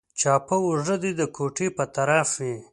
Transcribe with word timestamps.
چپه 0.19 0.55
اوږه 0.65 0.95
دې 1.03 1.11
د 1.19 1.21
کوټې 1.35 1.67
په 1.77 1.83
طرف 1.95 2.29
وي. 2.43 2.55